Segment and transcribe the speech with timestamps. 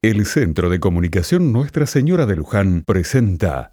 [0.00, 3.72] El Centro de Comunicación Nuestra Señora de Luján presenta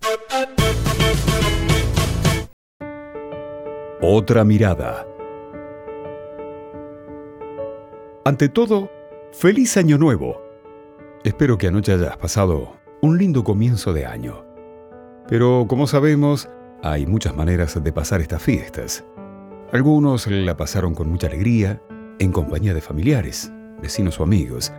[4.01, 5.05] Otra mirada.
[8.25, 8.89] Ante todo,
[9.33, 10.41] feliz año nuevo.
[11.23, 14.43] Espero que anoche hayas pasado un lindo comienzo de año.
[15.27, 16.49] Pero como sabemos,
[16.81, 19.05] hay muchas maneras de pasar estas fiestas.
[19.71, 21.83] Algunos la pasaron con mucha alegría,
[22.17, 24.73] en compañía de familiares, vecinos o amigos,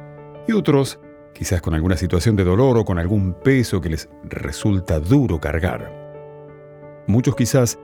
[0.48, 0.98] y otros
[1.36, 5.92] quizás con alguna situación de dolor o con algún peso que les resulta duro cargar.
[7.06, 7.78] Muchos quizás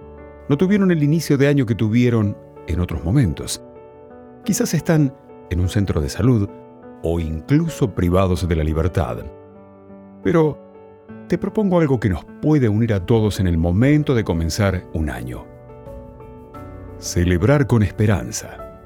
[0.49, 3.63] no tuvieron el inicio de año que tuvieron en otros momentos.
[4.45, 5.15] Quizás están
[5.51, 6.49] en un centro de salud
[7.03, 9.19] o incluso privados de la libertad.
[10.23, 10.59] Pero
[11.29, 15.11] te propongo algo que nos puede unir a todos en el momento de comenzar un
[15.11, 15.45] año.
[16.99, 18.81] Celebrar con esperanza.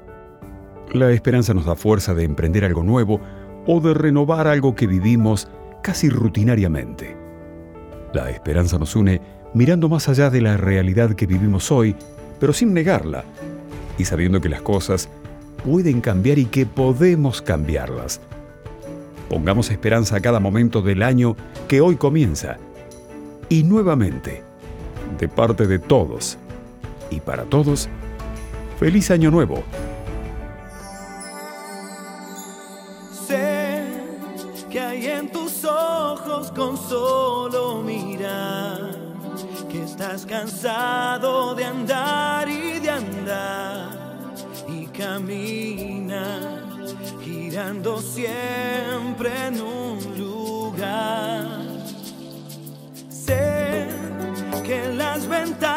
[0.91, 3.21] La esperanza nos da fuerza de emprender algo nuevo
[3.67, 5.47] o de renovar algo que vivimos
[5.83, 7.15] casi rutinariamente.
[8.13, 9.21] La esperanza nos une
[9.53, 11.95] mirando más allá de la realidad que vivimos hoy,
[12.39, 13.23] pero sin negarla,
[13.97, 15.09] y sabiendo que las cosas
[15.63, 18.21] pueden cambiar y que podemos cambiarlas.
[19.29, 21.35] Pongamos esperanza a cada momento del año
[21.67, 22.57] que hoy comienza.
[23.49, 24.43] Y nuevamente,
[25.19, 26.37] de parte de todos
[27.09, 27.89] y para todos,
[28.79, 29.63] feliz año nuevo.
[36.55, 38.91] Con solo mirar,
[39.69, 43.89] que estás cansado de andar y de andar
[44.67, 46.39] y camina
[47.23, 51.45] girando siempre en un lugar.
[53.09, 53.87] Sé
[54.65, 55.76] que las ventanas